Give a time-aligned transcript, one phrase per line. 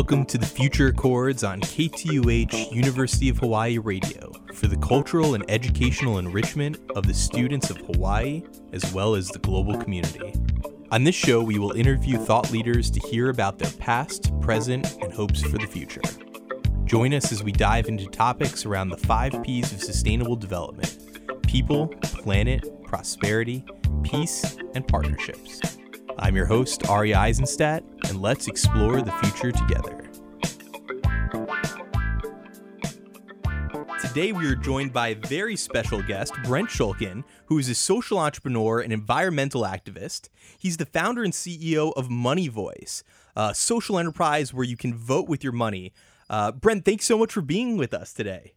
[0.00, 5.44] Welcome to the Future Accords on KTUH University of Hawaii Radio for the cultural and
[5.50, 8.42] educational enrichment of the students of Hawaii
[8.72, 10.32] as well as the global community.
[10.90, 15.12] On this show, we will interview thought leaders to hear about their past, present, and
[15.12, 16.00] hopes for the future.
[16.86, 20.96] Join us as we dive into topics around the five P's of sustainable development
[21.42, 23.66] people, planet, prosperity,
[24.02, 25.60] peace, and partnerships.
[26.22, 29.99] I'm your host, Ari Eisenstadt, and let's explore the future together.
[34.12, 38.18] Today, we are joined by a very special guest, Brent Schulkin, who is a social
[38.18, 40.30] entrepreneur and environmental activist.
[40.58, 43.04] He's the founder and CEO of Money Voice,
[43.36, 45.92] a social enterprise where you can vote with your money.
[46.28, 48.54] Uh, Brent, thanks so much for being with us today.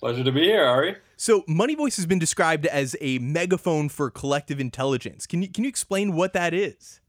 [0.00, 0.96] Pleasure to be here, Ari.
[1.16, 5.24] So, Money Voice has been described as a megaphone for collective intelligence.
[5.24, 7.00] Can you can you explain what that is?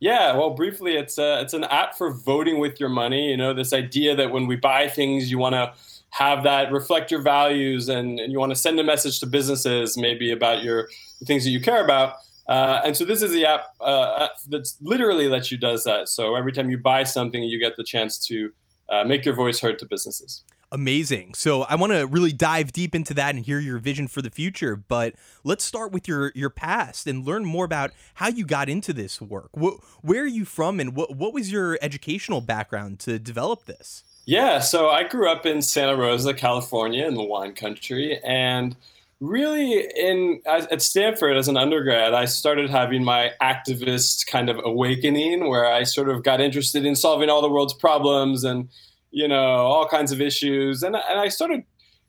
[0.00, 3.30] Yeah, well, briefly, it's a, it's an app for voting with your money.
[3.30, 5.74] You know, this idea that when we buy things, you want to
[6.10, 9.96] have that reflect your values and, and you want to send a message to businesses
[9.96, 10.88] maybe about your
[11.24, 12.14] things that you care about.
[12.48, 16.08] Uh, and so this is the app uh, that literally lets you does that.
[16.08, 18.50] So every time you buy something, you get the chance to
[18.88, 20.44] uh, make your voice heard to businesses.
[20.70, 21.32] Amazing.
[21.32, 24.30] So I want to really dive deep into that and hear your vision for the
[24.30, 24.76] future.
[24.76, 28.92] But let's start with your your past and learn more about how you got into
[28.92, 29.50] this work.
[29.54, 34.04] where are you from, and what what was your educational background to develop this?
[34.28, 38.76] Yeah, so I grew up in Santa Rosa, California, in the wine country, and
[39.20, 45.48] really in at Stanford as an undergrad, I started having my activist kind of awakening,
[45.48, 48.68] where I sort of got interested in solving all the world's problems and
[49.10, 50.82] you know, all kinds of issues.
[50.82, 51.64] And, and I started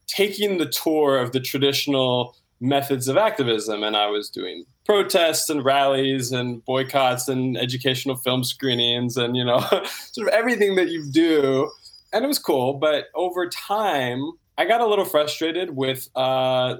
[0.08, 3.84] taking the tour of the traditional methods of activism.
[3.84, 9.46] And I was doing protests and rallies and boycotts and educational film screenings and, you
[9.46, 9.60] know,
[10.12, 11.72] sort of everything that you do.
[12.12, 12.74] And it was cool.
[12.74, 16.78] But over time, I got a little frustrated with uh,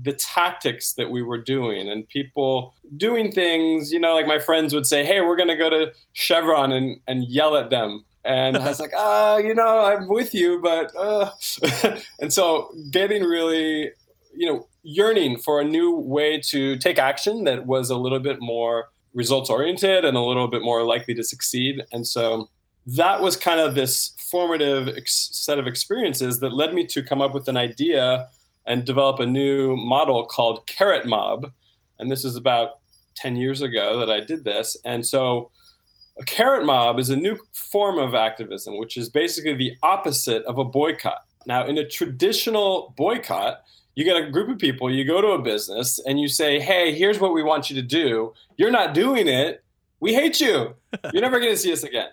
[0.00, 4.72] the tactics that we were doing and people doing things, you know, like my friends
[4.74, 8.56] would say, hey, we're going to go to Chevron and, and yell at them and
[8.56, 11.30] I was like, ah, you know, I'm with you, but uh.
[12.20, 13.92] and so getting really,
[14.34, 18.38] you know, yearning for a new way to take action that was a little bit
[18.40, 21.82] more results oriented and a little bit more likely to succeed.
[21.92, 22.48] And so
[22.86, 27.20] that was kind of this formative ex- set of experiences that led me to come
[27.20, 28.28] up with an idea
[28.66, 31.52] and develop a new model called Carrot Mob.
[31.98, 32.78] And this is about
[33.16, 34.76] 10 years ago that I did this.
[34.84, 35.50] And so
[36.18, 40.58] a carrot mob is a new form of activism, which is basically the opposite of
[40.58, 41.24] a boycott.
[41.46, 43.62] Now, in a traditional boycott,
[43.94, 46.94] you get a group of people, you go to a business, and you say, Hey,
[46.94, 48.32] here's what we want you to do.
[48.56, 49.64] You're not doing it.
[50.00, 50.74] We hate you.
[51.12, 52.08] You're never going to see us again.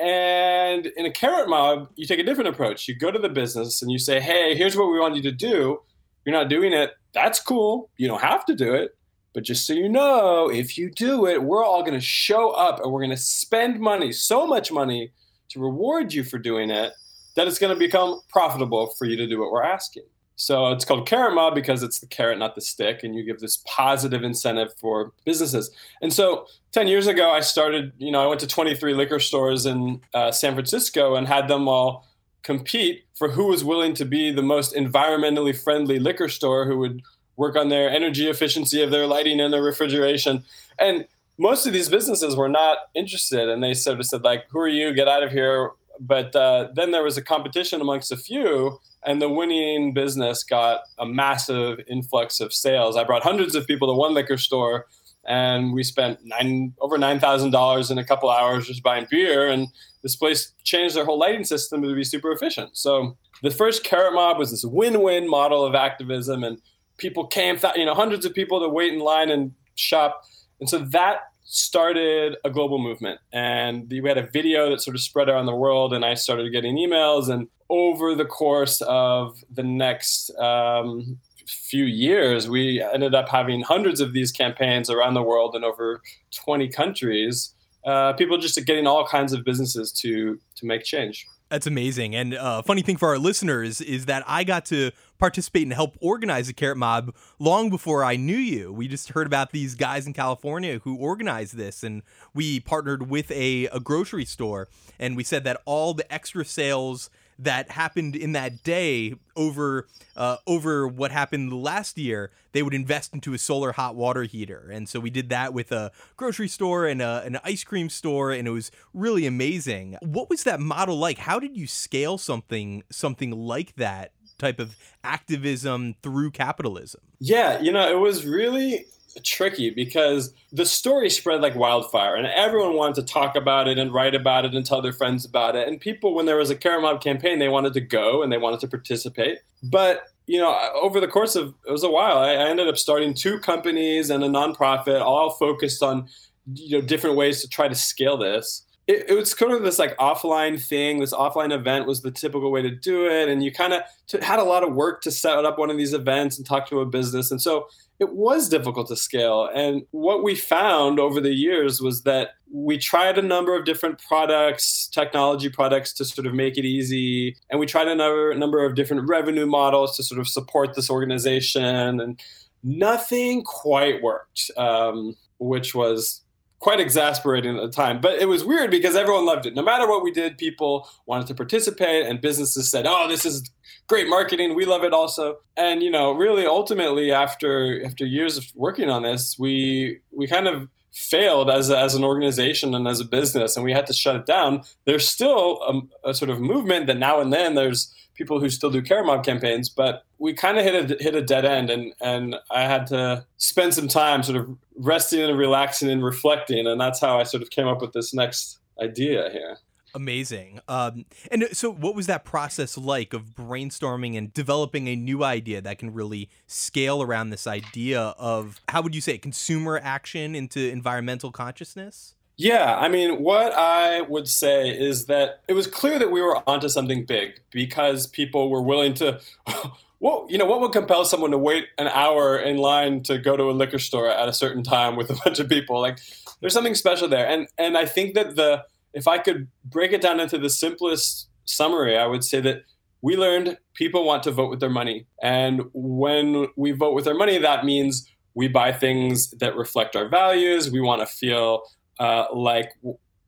[0.00, 2.88] And in a carrot mob, you take a different approach.
[2.88, 5.32] You go to the business and you say, Hey, here's what we want you to
[5.32, 5.80] do.
[6.24, 6.92] You're not doing it.
[7.12, 7.90] That's cool.
[7.96, 8.96] You don't have to do it.
[9.32, 12.80] But just so you know, if you do it, we're all going to show up
[12.80, 15.12] and we're going to spend money, so much money,
[15.50, 16.92] to reward you for doing it
[17.36, 20.04] that it's going to become profitable for you to do what we're asking.
[20.40, 23.40] So it's called Carrot Mob because it's the carrot, not the stick, and you give
[23.40, 25.70] this positive incentive for businesses.
[26.00, 29.66] And so 10 years ago, I started, you know, I went to 23 liquor stores
[29.66, 32.08] in uh, San Francisco and had them all
[32.42, 37.02] compete for who was willing to be the most environmentally friendly liquor store who would
[37.36, 40.42] work on their energy efficiency of their lighting and their refrigeration.
[40.78, 41.06] And
[41.36, 44.68] most of these businesses were not interested, and they sort of said like, "Who are
[44.68, 44.94] you?
[44.94, 49.20] Get out of here!" But uh, then there was a competition amongst a few, and
[49.20, 52.96] the winning business got a massive influx of sales.
[52.96, 54.86] I brought hundreds of people to one liquor store,
[55.26, 59.46] and we spent nine over nine thousand dollars in a couple hours just buying beer.
[59.46, 59.68] And
[60.02, 62.78] this place changed their whole lighting system to be super efficient.
[62.78, 66.58] So the first Carrot Mob was this win-win model of activism, and
[66.96, 70.22] people came, you know, hundreds of people to wait in line and shop.
[70.60, 71.20] And so that
[71.50, 73.20] started a global movement.
[73.32, 76.50] And we had a video that sort of spread around the world, and I started
[76.52, 77.28] getting emails.
[77.28, 84.00] And over the course of the next um, few years, we ended up having hundreds
[84.00, 86.00] of these campaigns around the world in over
[86.32, 87.52] 20 countries.
[87.84, 91.26] Uh, people just getting all kinds of businesses to to make change.
[91.48, 92.14] That's amazing.
[92.14, 95.96] And uh, funny thing for our listeners is that I got to participate and help
[96.00, 98.72] organize a carrot mob long before I knew you.
[98.72, 102.02] We just heard about these guys in California who organized this, and
[102.34, 104.68] we partnered with a, a grocery store,
[104.98, 110.36] and we said that all the extra sales that happened in that day over uh,
[110.46, 114.68] over what happened last year, they would invest into a solar hot water heater.
[114.70, 118.32] And so we did that with a grocery store and a, an ice cream store,
[118.32, 119.96] and it was really amazing.
[120.02, 121.18] What was that model like?
[121.18, 127.00] How did you scale something something like that type of activism through capitalism?
[127.20, 128.86] Yeah, you know, it was really
[129.24, 133.92] tricky because the story spread like wildfire and everyone wanted to talk about it and
[133.92, 135.66] write about it and tell their friends about it.
[135.66, 138.60] And people, when there was a Mob campaign, they wanted to go and they wanted
[138.60, 139.38] to participate.
[139.62, 142.78] But you know, over the course of it was a while, I, I ended up
[142.78, 146.08] starting two companies and a nonprofit, all focused on
[146.54, 149.78] you know different ways to try to scale this it, it, was kind of this
[149.78, 150.98] like offline thing.
[150.98, 154.18] This offline event was the typical way to do it, and you kind of t-
[154.20, 156.80] had a lot of work to set up one of these events and talk to
[156.80, 157.68] a business, and so
[158.00, 159.48] it was difficult to scale.
[159.54, 164.00] And what we found over the years was that we tried a number of different
[164.00, 168.64] products, technology products, to sort of make it easy, and we tried a number, number
[168.64, 172.20] of different revenue models to sort of support this organization, and
[172.64, 176.22] nothing quite worked, um, which was
[176.60, 178.00] quite exasperating at the time.
[178.00, 179.54] But it was weird because everyone loved it.
[179.54, 183.50] No matter what we did, people wanted to participate, and businesses said, "Oh, this is
[183.88, 184.54] great marketing.
[184.54, 189.02] We love it also." And you know, really, ultimately, after after years of working on
[189.02, 193.64] this, we we kind of failed as, as an organization and as a business and
[193.64, 195.60] we had to shut it down there's still
[196.04, 199.06] a, a sort of movement that now and then there's people who still do Carrot
[199.06, 202.62] Mob campaigns, but we kind of hit a hit a dead end, and and I
[202.64, 207.18] had to spend some time sort of resting and relaxing and reflecting, and that's how
[207.18, 209.56] I sort of came up with this next idea here.
[209.94, 210.60] Amazing.
[210.68, 215.60] Um, and so, what was that process like of brainstorming and developing a new idea
[215.60, 220.60] that can really scale around this idea of how would you say consumer action into
[220.60, 222.14] environmental consciousness?
[222.36, 226.42] Yeah, I mean, what I would say is that it was clear that we were
[226.48, 229.20] onto something big because people were willing to.
[230.02, 233.36] Well, you know, what would compel someone to wait an hour in line to go
[233.36, 235.78] to a liquor store at a certain time with a bunch of people?
[235.78, 235.98] Like,
[236.40, 238.64] there's something special there, and and I think that the
[238.94, 242.64] if I could break it down into the simplest summary, I would say that
[243.02, 247.14] we learned people want to vote with their money, and when we vote with our
[247.14, 250.70] money, that means we buy things that reflect our values.
[250.70, 251.62] We want to feel
[251.98, 252.72] uh, like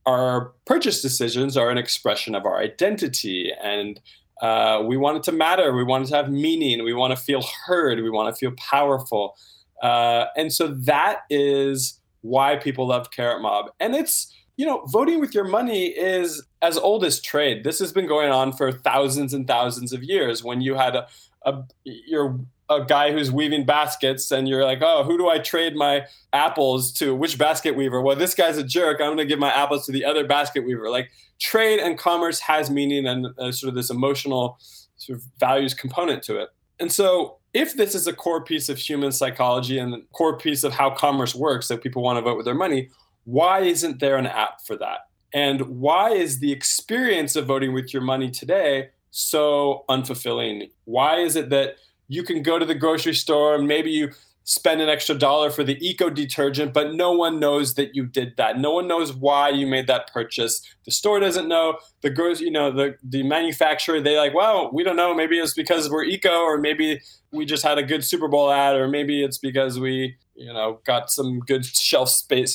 [0.07, 3.53] our purchase decisions are an expression of our identity.
[3.63, 4.01] And
[4.41, 5.73] uh, we want it to matter.
[5.75, 6.83] We want it to have meaning.
[6.85, 8.03] We want to feel heard.
[8.03, 9.37] We want to feel powerful.
[9.83, 13.67] Uh, and so that is why people love carrot mob.
[13.81, 17.93] And it's you know voting with your money is as old as trade this has
[17.93, 21.07] been going on for thousands and thousands of years when you had a,
[21.45, 22.39] a your
[22.77, 26.93] a guy who's weaving baskets and you're like, oh, who do I trade my apples
[26.95, 27.15] to?
[27.15, 28.01] Which basket weaver?
[28.01, 29.01] Well, this guy's a jerk.
[29.01, 30.91] I'm going to give my apples to the other basket weaver.
[30.91, 34.59] Like trade and commerce has meaning and uh, sort of this emotional
[34.97, 36.51] sort of values component to it.
[36.81, 40.73] And so if this is a core piece of human psychology and core piece of
[40.73, 42.89] how commerce works that people want to vote with their money,
[43.25, 45.09] why isn't there an app for that?
[45.35, 50.71] And why is the experience of voting with your money today so unfulfilling?
[50.85, 51.77] Why is it that
[52.09, 54.11] you can go to the grocery store and maybe you
[54.45, 58.37] spend an extra dollar for the eco detergent, but no one knows that you did
[58.37, 58.59] that.
[58.59, 60.63] No one knows why you made that purchase.
[60.85, 61.79] The store doesn't know.
[62.01, 65.15] The grocery, you know, the the manufacturer, they like, well, we don't know.
[65.15, 68.75] Maybe it's because we're eco, or maybe we just had a good Super Bowl ad,
[68.75, 72.53] or maybe it's because we, you know, got some good shelf space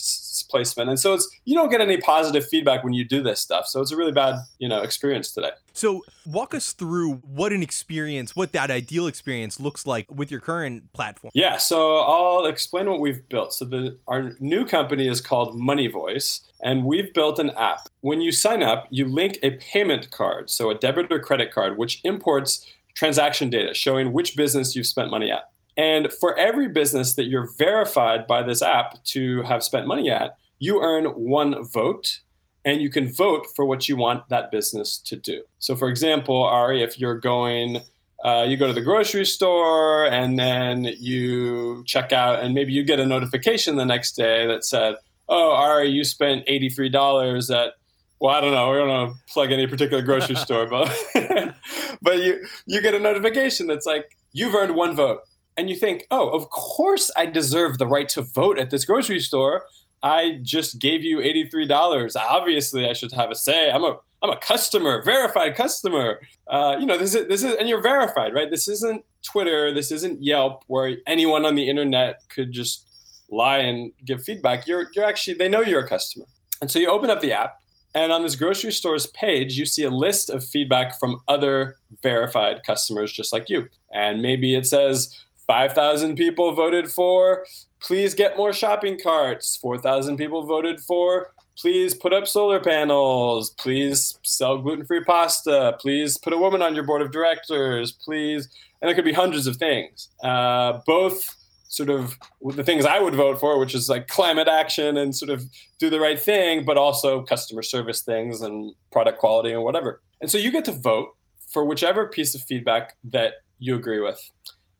[0.50, 0.90] placement.
[0.90, 3.68] And so it's you don't get any positive feedback when you do this stuff.
[3.68, 5.52] So it's a really bad, you know, experience today.
[5.74, 10.40] So walk us through what an experience, what that ideal experience looks like with your
[10.40, 11.32] current platform.
[11.36, 13.54] Yeah, so I'll explain what we've built.
[13.54, 16.42] So the our new company is called Money Voice.
[16.62, 17.88] And we've built an app.
[18.02, 21.78] When you sign up, you link a payment card, so a debit or credit card,
[21.78, 25.52] which imports transaction data showing which business you've spent money at.
[25.78, 30.36] And for every business that you're verified by this app to have spent money at,
[30.58, 32.20] you earn one vote
[32.66, 35.44] and you can vote for what you want that business to do.
[35.60, 37.82] So, for example, Ari, if you're going,
[38.26, 42.84] uh, you go to the grocery store and then you check out, and maybe you
[42.84, 44.96] get a notification the next day that said,
[45.30, 47.74] Oh, Ari, you spent $83 at
[48.20, 48.72] well, I don't know.
[48.72, 50.92] We don't want to plug any particular grocery store, but
[52.02, 55.20] but you you get a notification that's like you've earned one vote
[55.58, 59.20] and you think, oh, of course I deserve the right to vote at this grocery
[59.20, 59.66] store.
[60.04, 62.16] I just gave you $83.
[62.16, 63.72] Obviously, I should have a say.
[63.72, 66.22] I'm a I'm a customer, verified customer.
[66.48, 68.50] Uh, you know, this is this is and you're verified, right?
[68.50, 72.88] This isn't Twitter, this isn't Yelp where anyone on the internet could just
[73.30, 74.68] lie and give feedback.
[74.68, 76.26] You're you're actually they know you're a customer.
[76.62, 77.60] And so you open up the app
[77.94, 82.62] And on this grocery store's page, you see a list of feedback from other verified
[82.66, 83.68] customers just like you.
[83.94, 85.16] And maybe it says
[85.48, 87.46] 5,000 people voted for,
[87.82, 89.58] please get more shopping carts.
[89.58, 93.52] 4,000 people voted for, please put up solar panels.
[93.52, 95.76] Please sell gluten free pasta.
[95.80, 97.92] Please put a woman on your board of directors.
[97.92, 98.50] Please.
[98.82, 100.10] And it could be hundreds of things.
[100.24, 101.36] Uh, both
[101.70, 105.30] sort of the things I would vote for, which is like climate action and sort
[105.30, 105.44] of
[105.80, 110.02] do the right thing, but also customer service things and product quality and whatever.
[110.22, 111.10] And so you get to vote
[111.52, 114.20] for whichever piece of feedback that you agree with.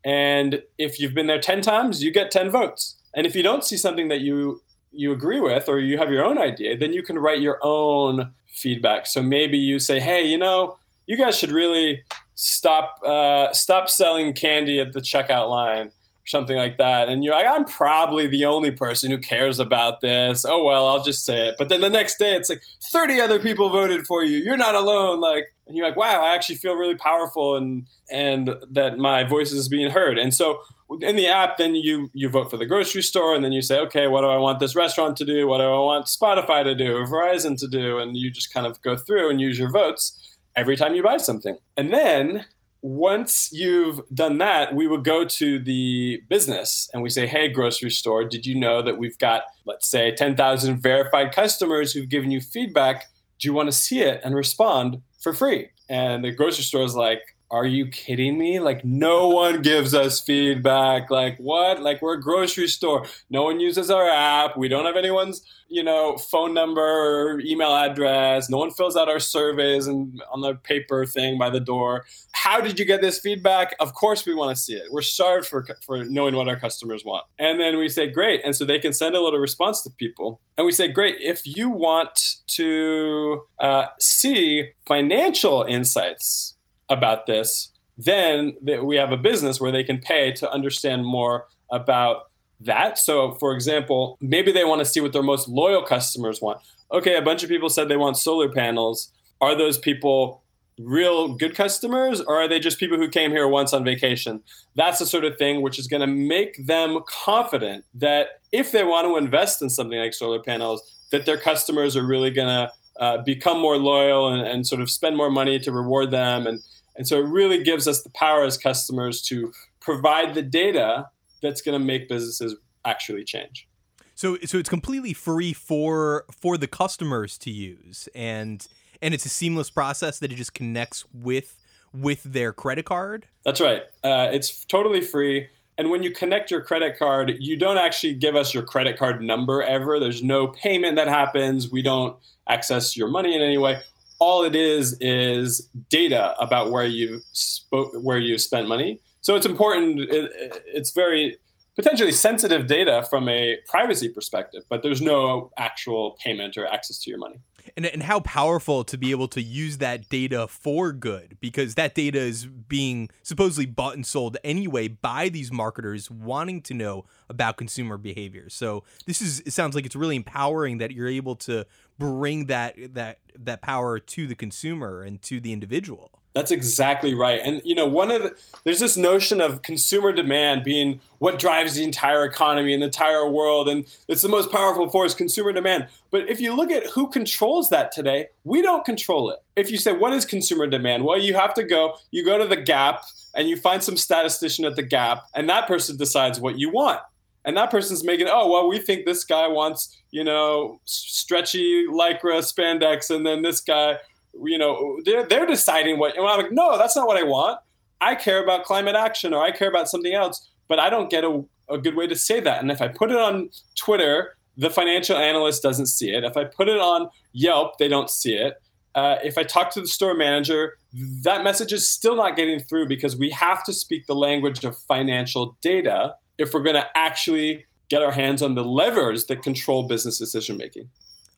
[0.08, 2.96] And if you've been there 10 times, you get 10 votes.
[3.14, 4.62] And if you don't see something that you
[4.94, 8.32] you agree with or you have your own idea, then you can write your own
[8.48, 9.06] feedback.
[9.06, 12.04] So maybe you say, "Hey, you know, you guys should really
[12.36, 15.92] stop uh, stop selling candy at the checkout line."
[16.26, 17.08] something like that.
[17.08, 20.44] And you're like, I'm probably the only person who cares about this.
[20.44, 21.56] Oh, well, I'll just say it.
[21.58, 22.62] But then the next day, it's like
[22.92, 24.40] 30 other people voted for you.
[24.40, 25.22] You're not alone.
[25.22, 29.52] Like, and you're like, wow, I actually feel really powerful and, and that my voice
[29.52, 30.18] is being heard.
[30.18, 30.62] And so
[31.02, 33.80] in the app, then you, you vote for the grocery store and then you say,
[33.80, 35.48] okay, what do I want this restaurant to do?
[35.48, 38.00] What do I want Spotify to do Verizon to do?
[38.00, 41.18] And you just kind of go through and use your votes every time you buy
[41.18, 41.58] something.
[41.76, 42.46] And then
[42.82, 47.90] once you've done that, we would go to the business and we say, Hey, grocery
[47.90, 52.40] store, did you know that we've got, let's say, 10,000 verified customers who've given you
[52.40, 53.06] feedback?
[53.40, 55.70] Do you want to see it and respond for free?
[55.90, 58.60] And the grocery store is like, are you kidding me?
[58.60, 61.10] Like, no one gives us feedback.
[61.10, 61.82] Like, what?
[61.82, 63.06] Like, we're a grocery store.
[63.30, 64.58] No one uses our app.
[64.58, 68.50] We don't have anyone's, you know, phone number or email address.
[68.50, 72.06] No one fills out our surveys and on the paper thing by the door.
[72.34, 73.76] How did you get this feedback?
[73.80, 74.92] Of course, we want to see it.
[74.92, 77.26] We're starved for, for knowing what our customers want.
[77.40, 78.42] And then we say, great.
[78.44, 80.42] And so they can send a little response to people.
[80.58, 81.16] And we say, great.
[81.22, 86.56] If you want to uh, see financial insights,
[86.90, 92.30] about this, then we have a business where they can pay to understand more about
[92.62, 92.98] that.
[92.98, 96.60] So, for example, maybe they want to see what their most loyal customers want.
[96.92, 99.12] Okay, a bunch of people said they want solar panels.
[99.42, 100.44] Are those people
[100.80, 104.42] real good customers or are they just people who came here once on vacation?
[104.76, 108.84] That's the sort of thing which is going to make them confident that if they
[108.84, 112.72] want to invest in something like solar panels, that their customers are really going to
[113.00, 116.60] uh, become more loyal and, and sort of spend more money to reward them and
[116.98, 121.10] and so it really gives us the power as customers to provide the data
[121.42, 123.68] that's going to make businesses actually change.
[124.16, 128.68] So so it's completely free for for the customers to use and
[129.02, 131.56] and it's a seamless process that it just connects with
[131.94, 133.28] with their credit card.
[133.46, 133.84] That's right.
[134.04, 135.48] Uh, it's totally free.
[135.78, 139.22] And when you connect your credit card, you don't actually give us your credit card
[139.22, 140.00] number ever.
[140.00, 141.72] There's no payment that happens.
[141.72, 142.18] We don't
[142.50, 143.82] access your money in any way
[144.20, 149.00] all it is is data about where you spoke, where you spent money.
[149.22, 150.00] So it's important.
[150.00, 150.32] It,
[150.66, 151.38] it's very
[151.76, 157.10] potentially sensitive data from a privacy perspective, but there's no actual payment or access to
[157.10, 157.40] your money.
[157.76, 161.96] And, and how powerful to be able to use that data for good because that
[161.96, 167.58] data is being supposedly bought and sold anyway by these marketers wanting to know about
[167.58, 168.50] consumer behavior.
[168.50, 171.66] So this is it sounds like it's really empowering that you're able to
[171.98, 176.12] bring that that that power to the consumer and to the individual.
[176.38, 177.42] That's exactly right.
[177.44, 181.74] And you know, one of the, there's this notion of consumer demand being what drives
[181.74, 185.88] the entire economy and the entire world, and it's the most powerful force, consumer demand.
[186.12, 189.40] But if you look at who controls that today, we don't control it.
[189.56, 192.46] If you say what is consumer demand, well, you have to go, you go to
[192.46, 193.02] the Gap,
[193.34, 197.00] and you find some statistician at the Gap, and that person decides what you want
[197.46, 202.42] and that person's making oh well we think this guy wants you know stretchy lycra
[202.42, 203.98] spandex and then this guy
[204.44, 207.60] you know they're, they're deciding what and i'm like no that's not what i want
[208.02, 211.24] i care about climate action or i care about something else but i don't get
[211.24, 214.70] a, a good way to say that and if i put it on twitter the
[214.70, 218.62] financial analyst doesn't see it if i put it on yelp they don't see it
[218.96, 220.76] uh, if I talk to the store manager,
[221.22, 224.76] that message is still not getting through because we have to speak the language of
[224.76, 229.84] financial data if we're going to actually get our hands on the levers that control
[229.84, 230.90] business decision making.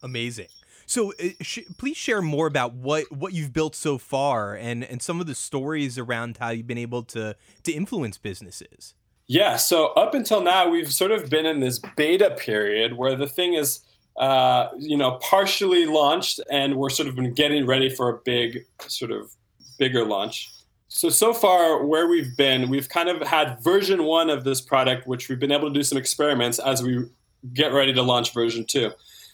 [0.01, 0.47] Amazing.
[0.89, 5.03] So, uh, sh- please share more about what what you've built so far, and and
[5.03, 8.95] some of the stories around how you've been able to to influence businesses.
[9.27, 9.57] Yeah.
[9.57, 13.53] So up until now, we've sort of been in this beta period where the thing
[13.53, 13.81] is,
[14.17, 18.65] uh, you know, partially launched, and we're sort of been getting ready for a big,
[18.87, 19.31] sort of
[19.77, 20.49] bigger launch.
[20.87, 25.05] So, so far, where we've been, we've kind of had version one of this product,
[25.05, 27.05] which we've been able to do some experiments as we
[27.53, 28.91] get ready to launch version two.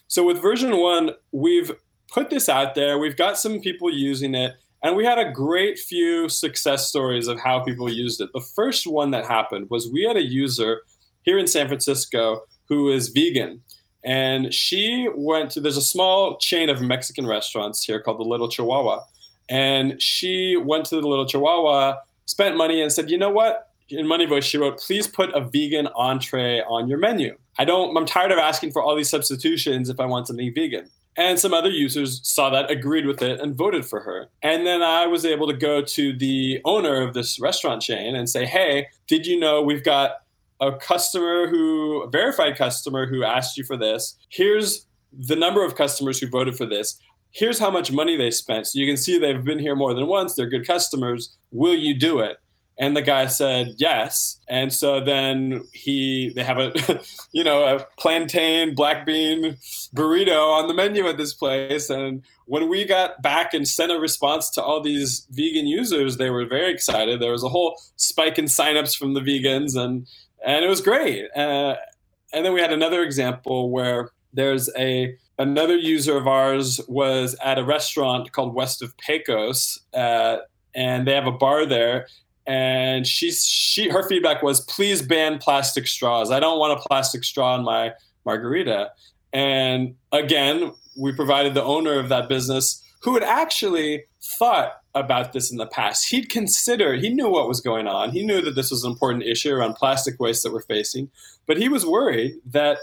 [0.08, 1.72] So, with version one, we've
[2.08, 2.98] put this out there.
[2.98, 4.54] We've got some people using it.
[4.82, 8.30] And we had a great few success stories of how people used it.
[8.32, 10.82] The first one that happened was we had a user
[11.22, 13.62] here in San Francisco who is vegan.
[14.04, 18.48] And she went to, there's a small chain of Mexican restaurants here called the Little
[18.48, 19.00] Chihuahua.
[19.48, 21.96] And she went to the Little Chihuahua,
[22.26, 23.70] spent money, and said, you know what?
[23.88, 27.36] In Money Voice, she wrote, please put a vegan entree on your menu.
[27.58, 30.88] I don't, I'm tired of asking for all these substitutions if I want something vegan.
[31.16, 34.28] And some other users saw that, agreed with it, and voted for her.
[34.42, 38.28] And then I was able to go to the owner of this restaurant chain and
[38.28, 40.16] say, hey, did you know we've got
[40.60, 44.16] a customer who, a verified customer who asked you for this?
[44.28, 47.00] Here's the number of customers who voted for this.
[47.30, 48.66] Here's how much money they spent.
[48.66, 50.34] So you can see they've been here more than once.
[50.34, 51.36] They're good customers.
[51.50, 52.38] Will you do it?
[52.78, 54.38] And the guy said yes.
[54.48, 56.72] And so then he they have a
[57.32, 59.56] you know a plantain black bean
[59.94, 61.88] burrito on the menu at this place.
[61.88, 66.30] And when we got back and sent a response to all these vegan users, they
[66.30, 67.20] were very excited.
[67.20, 70.06] There was a whole spike in signups from the vegans, and
[70.44, 71.28] and it was great.
[71.34, 71.76] Uh,
[72.32, 77.58] and then we had another example where there's a another user of ours was at
[77.58, 80.38] a restaurant called West of Pecos, uh,
[80.74, 82.06] and they have a bar there
[82.46, 86.30] and she's she her feedback was please ban plastic straws.
[86.30, 87.92] I don't want a plastic straw in my
[88.24, 88.90] margarita.
[89.32, 95.50] And again we provided the owner of that business who had actually thought about this
[95.50, 96.08] in the past.
[96.08, 98.10] He'd considered he knew what was going on.
[98.10, 101.10] He knew that this was an important issue around plastic waste that we're facing.
[101.46, 102.78] But he was worried that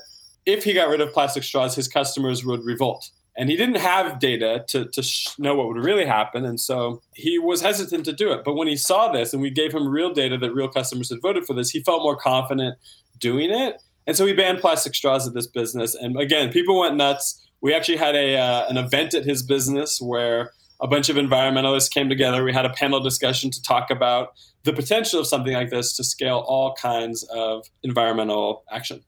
[0.46, 4.20] if he got rid of plastic straws his customers would revolt and he didn't have
[4.20, 6.46] data to, to sh- know what would really happen.
[6.46, 8.44] And so he was hesitant to do it.
[8.44, 11.22] But when he saw this and we gave him real data that real customers had
[11.22, 12.78] voted for this he felt more confident
[13.18, 13.82] doing it.
[14.06, 15.96] And so we banned plastic straws at this business.
[15.96, 17.40] And again people went nuts.
[17.62, 21.90] We actually had a uh, an event at his business where a bunch of environmentalists
[21.90, 22.44] came together.
[22.44, 26.04] We had a panel discussion to talk about the potential of something like this to
[26.04, 29.04] scale all kinds of environmental action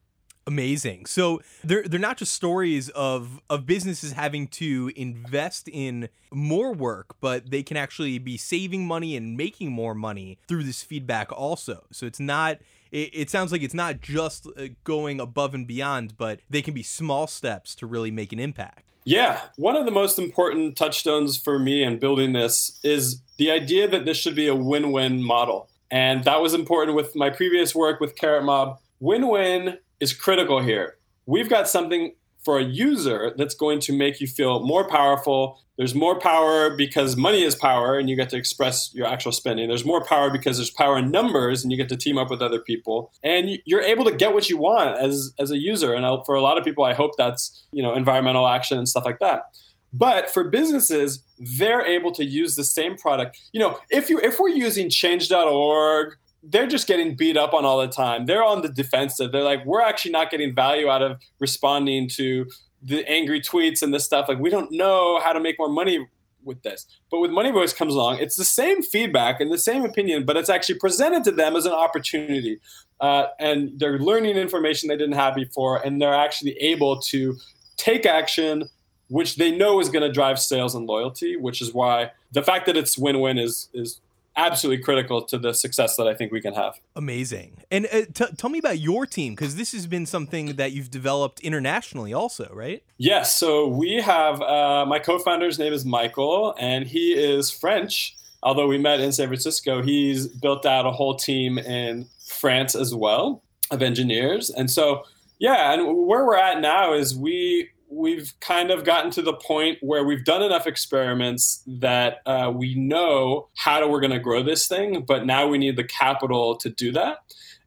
[0.47, 1.05] amazing.
[1.05, 7.15] So they're they're not just stories of of businesses having to invest in more work,
[7.19, 11.85] but they can actually be saving money and making more money through this feedback also.
[11.91, 12.59] So it's not
[12.91, 16.73] it, it sounds like it's not just uh, going above and beyond, but they can
[16.73, 18.83] be small steps to really make an impact.
[19.07, 23.87] Yeah, one of the most important touchstones for me in building this is the idea
[23.87, 25.69] that this should be a win-win model.
[25.91, 28.79] And that was important with my previous work with Carrot Mob.
[28.99, 30.97] Win-win is critical here.
[31.25, 35.59] We've got something for a user that's going to make you feel more powerful.
[35.77, 39.67] There's more power because money is power and you get to express your actual spending.
[39.67, 42.43] There's more power because there's power in numbers and you get to team up with
[42.43, 43.11] other people.
[43.23, 45.93] And you're able to get what you want as, as a user.
[45.93, 49.05] And for a lot of people, I hope that's, you know, environmental action and stuff
[49.05, 49.45] like that.
[49.91, 51.23] But for businesses,
[51.57, 53.39] they're able to use the same product.
[53.53, 56.15] You know, if you if we're using change.org
[56.47, 58.25] they're just getting beat up on all the time.
[58.25, 59.31] They're on the defensive.
[59.31, 62.45] They're like, we're actually not getting value out of responding to
[62.81, 64.27] the angry tweets and this stuff.
[64.29, 66.07] Like, we don't know how to make more money
[66.43, 66.85] with this.
[67.09, 70.37] But with Money Voice comes along, it's the same feedback and the same opinion, but
[70.37, 72.59] it's actually presented to them as an opportunity.
[73.01, 77.35] Uh, and they're learning information they didn't have before, and they're actually able to
[77.77, 78.69] take action,
[79.09, 81.35] which they know is going to drive sales and loyalty.
[81.35, 83.99] Which is why the fact that it's win-win is is
[84.37, 86.79] absolutely critical to the success that I think we can have.
[86.95, 87.57] Amazing.
[87.71, 90.91] And uh, t- tell me about your team because this has been something that you've
[90.91, 92.83] developed internationally, also, right?
[92.97, 93.33] Yes.
[93.33, 98.15] So we have uh, my co-founder's name is Michael, and he is French.
[98.43, 102.93] Although we met in San Francisco, he's built out a whole team in France as
[102.93, 104.49] well of engineers.
[104.51, 105.03] And so,
[105.39, 109.77] yeah, and where we're at now is we we've kind of gotten to the point
[109.81, 114.67] where we've done enough experiments that uh, we know how we're going to grow this
[114.67, 117.19] thing, but now we need the capital to do that.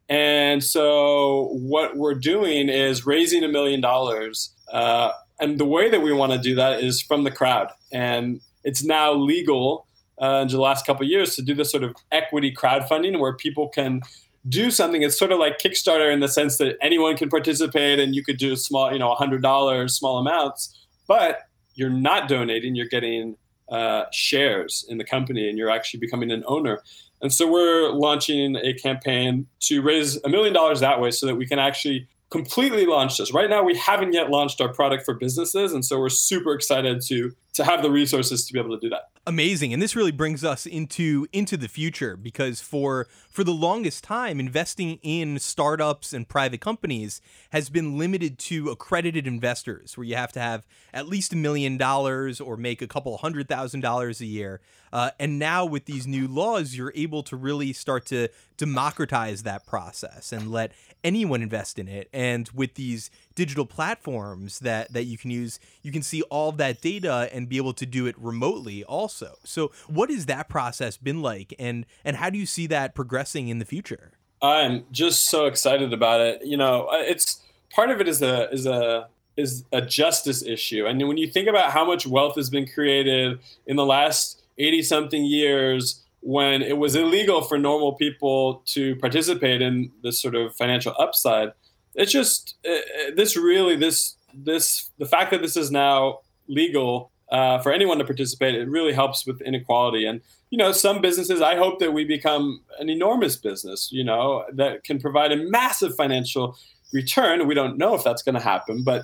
[0.09, 4.53] And so what we're doing is raising a million dollars.
[4.71, 7.69] Uh, and the way that we want to do that is from the crowd.
[7.91, 9.87] And it's now legal
[10.21, 13.69] uh, in the last couple years to do this sort of equity crowdfunding where people
[13.69, 14.01] can
[14.47, 15.01] do something.
[15.01, 18.37] It's sort of like Kickstarter in the sense that anyone can participate and you could
[18.37, 21.41] do small, you know, $100, small amounts, but
[21.75, 23.35] you're not donating, you're getting
[23.69, 26.81] uh, shares in the company and you're actually becoming an owner.
[27.21, 31.35] And so we're launching a campaign to raise a million dollars that way so that
[31.35, 33.33] we can actually completely launched this.
[33.33, 37.01] Right now we haven't yet launched our product for businesses and so we're super excited
[37.07, 39.09] to to have the resources to be able to do that.
[39.27, 44.03] amazing and this really brings us into into the future because for for the longest
[44.03, 50.15] time investing in startups and private companies has been limited to accredited investors where you
[50.15, 54.21] have to have at least a million dollars or make a couple hundred thousand dollars
[54.21, 54.61] a year
[54.93, 59.65] uh, and now with these new laws you're able to really start to democratize that
[59.65, 60.71] process and let
[61.03, 62.09] anyone invest in it.
[62.13, 66.81] And with these digital platforms that that you can use you can see all that
[66.81, 69.37] data and be able to do it remotely also.
[69.43, 71.53] So what has that process been like?
[71.59, 74.11] And and how do you see that progressing in the future?
[74.41, 76.45] I'm just so excited about it.
[76.45, 79.07] You know it's part of it is a is a
[79.37, 80.85] is a justice issue.
[80.85, 84.83] And when you think about how much wealth has been created in the last 80
[84.83, 90.55] something years when it was illegal for normal people to participate in this sort of
[90.55, 91.53] financial upside
[91.95, 97.11] it's just uh, uh, this really this this the fact that this is now legal
[97.31, 100.05] uh, for anyone to participate it really helps with inequality.
[100.05, 104.45] And you know some businesses i hope that we become an enormous business you know
[104.51, 106.57] that can provide a massive financial
[106.91, 107.47] return.
[107.47, 109.03] We don't know if that's going to happen but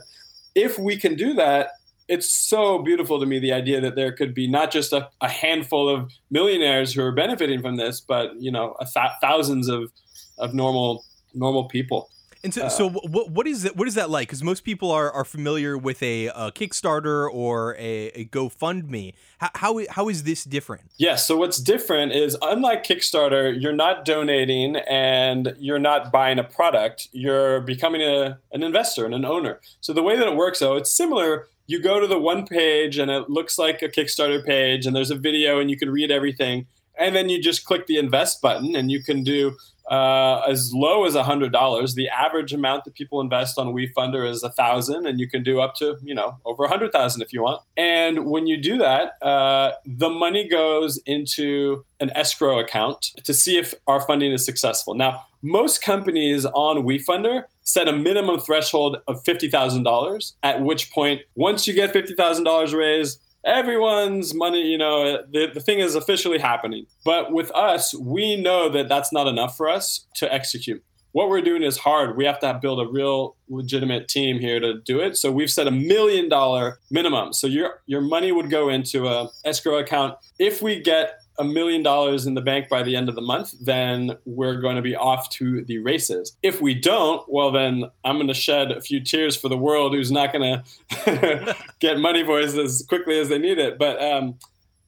[0.56, 1.72] if we can do that
[2.08, 5.30] it's so beautiful to me the idea that there could be not just a, a
[5.30, 9.92] handful of millionaires who are benefiting from this but you know th- thousands of
[10.38, 12.10] of normal normal people
[12.46, 13.76] and so, uh, so what, what is it?
[13.76, 14.28] What is that like?
[14.28, 19.16] Because most people are, are familiar with a, a Kickstarter or a, a GoFundMe.
[19.40, 20.84] How, how, how is this different?
[20.98, 21.00] Yes.
[21.00, 26.44] Yeah, so what's different is unlike Kickstarter, you're not donating and you're not buying a
[26.44, 27.08] product.
[27.12, 29.60] You're becoming a, an investor and an owner.
[29.82, 31.48] So the way that it works, though, it's similar.
[31.68, 35.12] You go to the one page and it looks like a Kickstarter page, and there's
[35.12, 36.68] a video and you can read everything.
[36.98, 39.58] And then you just click the invest button and you can do
[39.90, 41.94] uh, as low as $100.
[41.96, 45.76] The average amount that people invest on WeFunder is 1000 and you can do up
[45.76, 47.62] to, you know, over 100,000 if you want.
[47.78, 53.58] And when you do that, uh, the money goes into an escrow account to see
[53.58, 54.94] if our funding is successful.
[54.94, 61.68] Now, most companies on WeFunder set a minimum threshold of $50,000, at which point, once
[61.68, 66.86] you get $50,000 raised, everyone's money, you know, the, the thing is officially happening.
[67.04, 70.84] But with us, we know that that's not enough for us to execute.
[71.12, 72.18] What we're doing is hard.
[72.18, 75.16] We have to build a real legitimate team here to do it.
[75.16, 77.32] So we've set a million dollar minimum.
[77.32, 80.18] So your your money would go into a escrow account.
[80.40, 83.54] If we get a million dollars in the bank by the end of the month,
[83.62, 86.36] then we're going to be off to the races.
[86.42, 89.94] If we don't, well, then I'm going to shed a few tears for the world
[89.94, 93.78] who's not going to get money voice as quickly as they need it.
[93.78, 94.36] But um,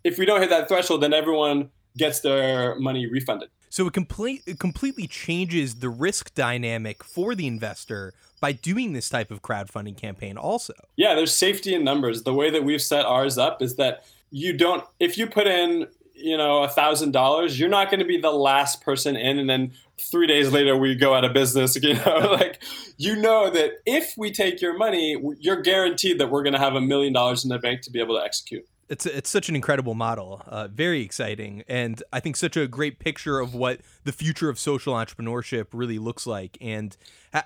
[0.03, 3.49] if we don't hit that threshold, then everyone gets their money refunded.
[3.69, 9.09] So it, complete, it completely changes the risk dynamic for the investor by doing this
[9.09, 10.73] type of crowdfunding campaign also.
[10.95, 12.23] Yeah, there's safety in numbers.
[12.23, 15.87] The way that we've set ours up is that you don't if you put in
[16.17, 19.49] you know a thousand dollars you're not going to be the last person in and
[19.49, 22.35] then three days later we go out of business you know?
[22.39, 22.61] Like
[22.97, 26.75] you know that if we take your money you're guaranteed that we're going to have
[26.75, 28.65] a million dollars in the bank to be able to execute.
[28.89, 32.99] It's it's such an incredible model, uh, very exciting, and I think such a great
[32.99, 36.95] picture of what the future of social entrepreneurship really looks like, and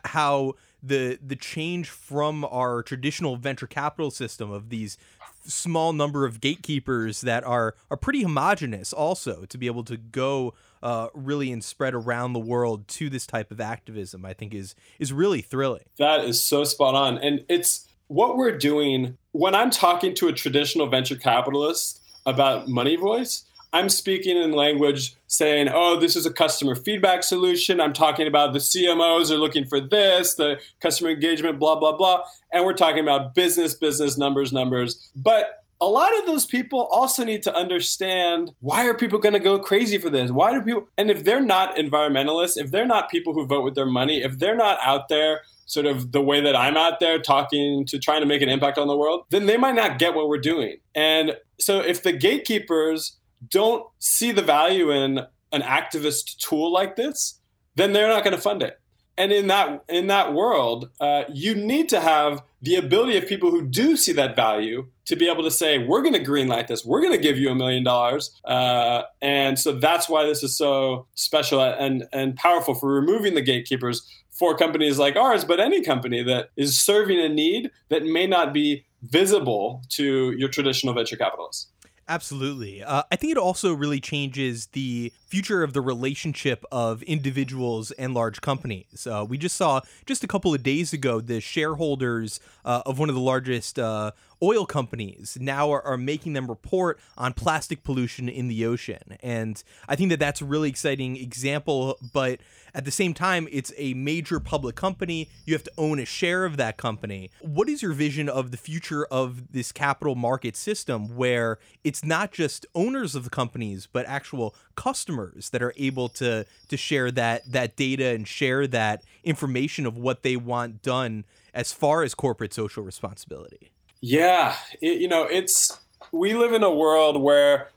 [0.05, 4.97] how the the change from our traditional venture capital system of these
[5.45, 10.53] small number of gatekeepers that are are pretty homogenous also to be able to go
[10.83, 14.75] uh, really and spread around the world to this type of activism i think is
[14.99, 15.83] is really thrilling.
[15.97, 17.17] That is so spot on.
[17.17, 22.95] And it's what we're doing when i'm talking to a traditional venture capitalist about money
[22.95, 27.79] voice I'm speaking in language saying, oh, this is a customer feedback solution.
[27.79, 32.23] I'm talking about the CMOs are looking for this, the customer engagement, blah, blah, blah.
[32.51, 35.09] And we're talking about business, business, numbers, numbers.
[35.15, 39.39] But a lot of those people also need to understand why are people going to
[39.39, 40.31] go crazy for this?
[40.31, 43.75] Why do people, and if they're not environmentalists, if they're not people who vote with
[43.75, 47.19] their money, if they're not out there sort of the way that I'm out there
[47.19, 50.13] talking to trying to make an impact on the world, then they might not get
[50.13, 50.77] what we're doing.
[50.93, 53.17] And so if the gatekeepers
[53.49, 55.19] don't see the value in
[55.51, 57.39] an activist tool like this,
[57.75, 58.79] then they're not going to fund it.
[59.17, 63.51] And in that in that world, uh, you need to have the ability of people
[63.51, 66.85] who do see that value to be able to say, "We're going to greenlight this.
[66.85, 70.57] We're going to give you a million dollars." Uh, and so that's why this is
[70.57, 74.01] so special and and powerful for removing the gatekeepers
[74.31, 78.53] for companies like ours, but any company that is serving a need that may not
[78.53, 81.67] be visible to your traditional venture capitalists.
[82.11, 82.83] Absolutely.
[82.83, 88.13] Uh, I think it also really changes the future of the relationship of individuals and
[88.13, 89.07] large companies.
[89.09, 93.07] Uh, we just saw just a couple of days ago the shareholders uh, of one
[93.07, 94.11] of the largest uh,
[94.43, 99.17] oil companies now are, are making them report on plastic pollution in the ocean.
[99.21, 102.39] And I think that that's a really exciting example, but
[102.73, 105.29] at the same time, it's a major public company.
[105.45, 107.29] You have to own a share of that company.
[107.41, 112.31] What is your vision of the future of this capital market system where it's not
[112.31, 117.51] just owners of the companies, but actual customers that are able to to share that
[117.51, 122.53] that data and share that information of what they want done as far as corporate
[122.53, 123.71] social responsibility?
[124.01, 125.79] Yeah, it, you know, it's
[126.11, 127.69] we live in a world where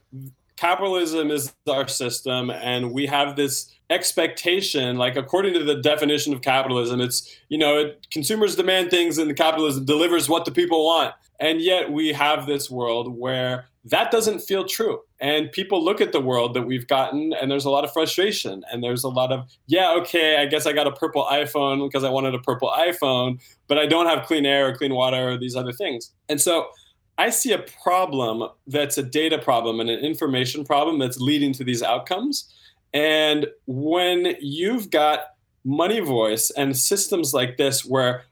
[0.57, 6.41] capitalism is our system and we have this expectation like according to the definition of
[6.41, 10.85] capitalism it's you know it, consumers demand things and the capitalism delivers what the people
[10.87, 11.15] want.
[11.41, 16.13] And yet we have this world where that doesn't feel true and people look at
[16.13, 19.33] the world that we've gotten and there's a lot of frustration and there's a lot
[19.33, 22.71] of yeah okay i guess i got a purple iphone because i wanted a purple
[22.79, 26.41] iphone but i don't have clean air or clean water or these other things and
[26.41, 26.69] so
[27.17, 31.63] I see a problem that's a data problem and an information problem that's leading to
[31.63, 32.53] these outcomes.
[32.93, 35.27] And when you've got
[35.65, 38.25] money voice and systems like this where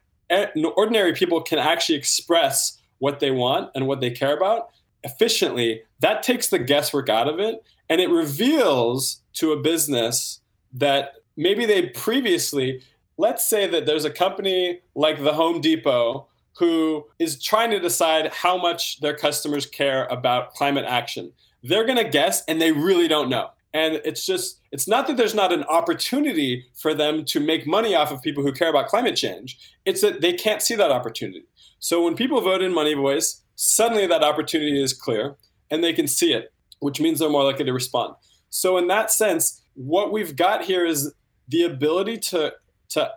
[0.75, 4.69] ordinary people can actually express what they want and what they care about
[5.03, 10.39] efficiently, that takes the guesswork out of it and it reveals to a business
[10.73, 12.81] that maybe they previously,
[13.17, 18.31] let's say that there's a company like the Home Depot who is trying to decide
[18.31, 21.31] how much their customers care about climate action.
[21.63, 23.49] They're going to guess and they really don't know.
[23.73, 27.95] And it's just, it's not that there's not an opportunity for them to make money
[27.95, 29.57] off of people who care about climate change.
[29.83, 31.45] It's that they can't see that opportunity.
[31.79, 35.35] So when people vote in Money Voice, suddenly that opportunity is clear
[35.69, 38.15] and they can see it, which means they're more likely to respond.
[38.49, 41.13] So in that sense, what we've got here is
[41.47, 42.53] the ability to,
[42.89, 43.11] to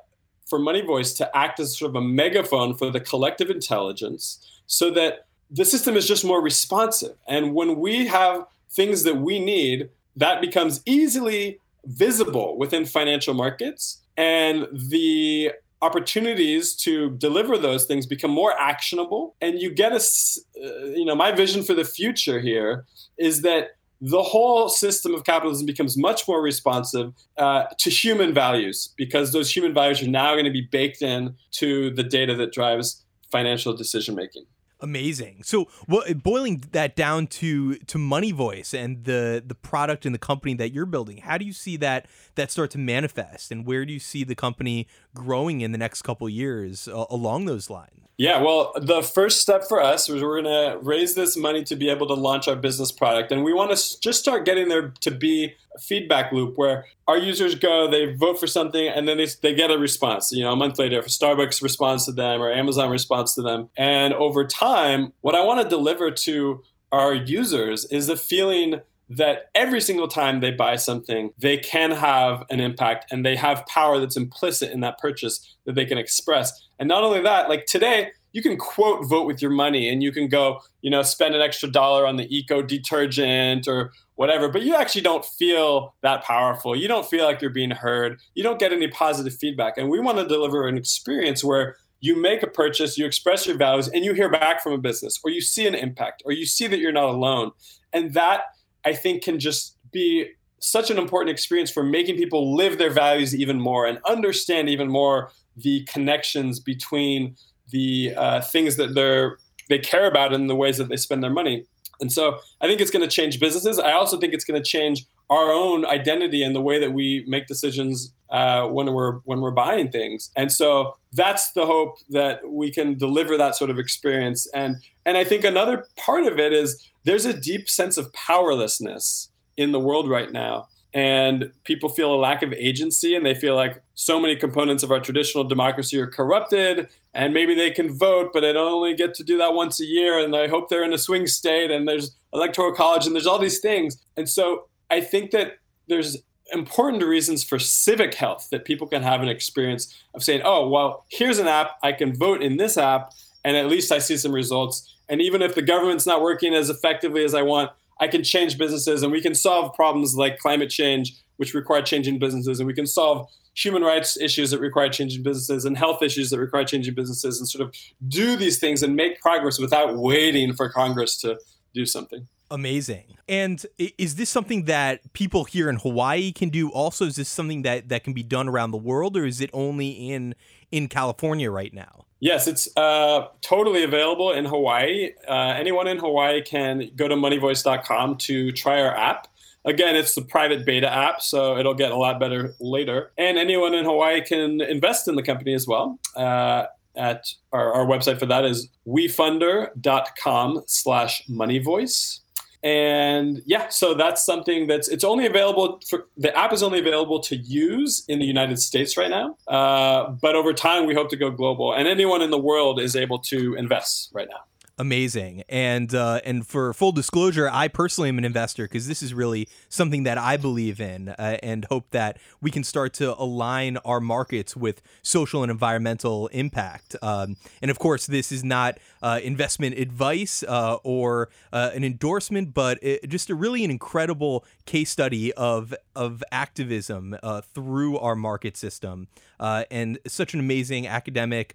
[0.47, 4.91] for Money Voice to act as sort of a megaphone for the collective intelligence so
[4.93, 7.17] that the system is just more responsive.
[7.29, 14.03] And when we have things that we need, that becomes easily visible within financial markets.
[14.17, 19.37] And the opportunities to deliver those things become more actionable.
[19.41, 22.87] And you get a, uh, you know, my vision for the future here
[23.19, 28.91] is that the whole system of capitalism becomes much more responsive uh, to human values
[28.97, 32.53] because those human values are now going to be baked in to the data that
[32.53, 34.45] drives financial decision making
[34.81, 35.43] amazing.
[35.43, 40.19] So what, boiling that down to to money voice and the the product and the
[40.19, 43.51] company that you're building how do you see that that start to manifest?
[43.51, 47.47] And where do you see the company growing in the next couple years uh, along
[47.47, 51.37] those lines yeah, well, the first step for us was we're going to raise this
[51.37, 53.31] money to be able to launch our business product.
[53.31, 57.19] And we want to just start getting there to be a feedback loop where our
[57.19, 60.33] users go, they vote for something, and then they, they get a response.
[60.33, 63.69] You know, a month later, Starbucks responds to them or Amazon responds to them.
[63.77, 69.51] And over time, what I want to deliver to our users is the feeling that
[69.55, 74.01] every single time they buy something, they can have an impact and they have power
[74.01, 76.66] that's implicit in that purchase that they can express.
[76.79, 80.13] And not only that, like today, you can quote vote with your money and you
[80.13, 84.63] can go, you know, spend an extra dollar on the eco detergent or whatever, but
[84.63, 86.77] you actually don't feel that powerful.
[86.77, 88.19] You don't feel like you're being heard.
[88.35, 89.79] You don't get any positive feedback.
[89.79, 93.57] And we want to deliver an experience where you make a purchase, you express your
[93.57, 96.45] values, and you hear back from a business, or you see an impact, or you
[96.45, 97.53] see that you're not alone.
[97.93, 98.43] And that
[98.85, 103.35] I think can just be such an important experience for making people live their values
[103.35, 107.37] even more and understand even more the connections between
[107.71, 109.39] the uh, things that they're
[109.69, 111.67] they care about and the ways that they spend their money.
[112.01, 113.79] And so I think it's going to change businesses.
[113.79, 117.25] I also think it's going to change our own identity and the way that we
[117.27, 120.31] make decisions uh, when we're when we're buying things.
[120.37, 124.47] And so that's the hope that we can deliver that sort of experience.
[124.55, 129.31] And and I think another part of it is there's a deep sense of powerlessness
[129.57, 130.69] in the world right now.
[130.95, 134.91] And people feel a lack of agency, and they feel like so many components of
[134.91, 136.89] our traditional democracy are corrupted.
[137.13, 139.85] And maybe they can vote, but they don't only get to do that once a
[139.85, 140.19] year.
[140.19, 143.39] And I hope they're in a swing state, and there's electoral college, and there's all
[143.39, 143.99] these things.
[144.17, 146.17] And so I think that there's
[146.53, 151.05] important reasons for civic health that people can have an experience of saying, oh, well,
[151.11, 153.13] here's an app, I can vote in this app,
[153.45, 154.95] and at least I see some results.
[155.09, 158.59] And even if the government's not working as effectively as I want, I can change
[158.59, 162.75] businesses and we can solve problems like climate change, which require changing businesses, and we
[162.75, 166.95] can solve human rights issues that require changing businesses and health issues that require changing
[166.95, 167.75] businesses and sort of
[168.07, 171.39] do these things and make progress without waiting for Congress to
[171.75, 172.29] do something.
[172.51, 173.17] Amazing.
[173.29, 177.07] And is this something that people here in Hawaii can do also?
[177.07, 179.89] Is this something that, that can be done around the world or is it only
[179.89, 180.35] in
[180.71, 182.06] in California right now?
[182.19, 185.11] Yes, it's uh, totally available in Hawaii.
[185.29, 189.29] Uh, anyone in Hawaii can go to moneyvoice.com to try our app.
[189.67, 193.11] Again, it's the private beta app, so it'll get a lot better later.
[193.19, 195.99] And anyone in Hawaii can invest in the company as well.
[196.15, 202.21] Uh, at our, our website for that is wefunder.com slash moneyvoice
[202.67, 207.21] and yeah so that's something that's it's only available for the app is only available
[207.21, 209.37] to use in the united states right now.
[209.47, 212.97] Uh, but over time we hope to go global and anyone in the world is
[212.97, 214.41] able to invest right now
[214.79, 215.43] amazing.
[215.49, 219.49] And uh, and for full disclosure, I personally am an investor because this is really
[219.69, 224.01] something that I believe in uh, and hope that we can start to align our
[224.01, 226.97] markets with social and environmental impact.
[227.03, 232.53] Um, and of course, this is not uh, investment advice uh, or uh, an endorsement,
[232.53, 238.15] but it, just a really an incredible case study of of activism uh, through our
[238.15, 239.09] market system
[239.39, 241.55] and such an amazing academic,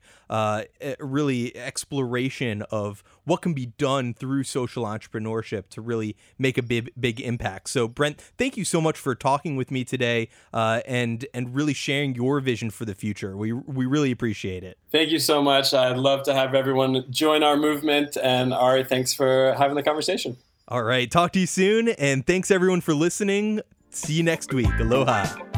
[1.00, 6.92] really exploration of what can be done through social entrepreneurship to really make a big
[7.00, 7.70] big impact.
[7.70, 11.74] So Brent, thank you so much for talking with me today uh, and and really
[11.74, 13.36] sharing your vision for the future.
[13.36, 14.78] We we really appreciate it.
[14.92, 15.74] Thank you so much.
[15.74, 18.18] I'd love to have everyone join our movement.
[18.22, 20.38] And Ari, thanks for having the conversation.
[20.68, 23.62] All right, talk to you soon, and thanks everyone for listening.
[23.90, 24.72] See you next week.
[24.80, 25.51] Aloha.